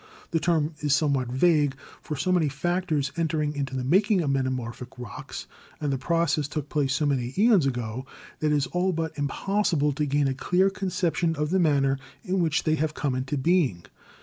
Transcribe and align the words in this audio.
The 0.31 0.39
term 0.39 0.73
is 0.79 0.95
somewhat 0.95 1.27
vague, 1.27 1.75
for 2.01 2.15
so 2.15 2.31
many 2.31 2.49
factors 2.49 3.11
enter 3.17 3.43
into 3.43 3.75
the 3.75 3.83
making 3.83 4.21
of 4.21 4.31
metamorphic 4.31 4.97
rocks, 4.97 5.45
and 5.79 5.93
the 5.93 5.99
process 5.99 6.47
took 6.47 6.69
place 6.69 6.95
so 6.95 7.05
many 7.05 7.35
aeons 7.37 7.67
ago, 7.67 8.07
that 8.39 8.47
it 8.51 8.55
is 8.55 8.65
all 8.65 8.93
but 8.93 9.15
impossible 9.15 9.91
to 9.91 10.07
gain 10.07 10.27
a 10.27 10.33
clear 10.33 10.71
conception 10.71 11.35
of 11.35 11.51
the 11.51 11.59
manner 11.59 11.99
in 12.23 12.39
which 12.39 12.63
they 12.63 12.73
have 12.77 12.95
come 12.95 13.13
into 13.13 13.37
being. 13.37 13.85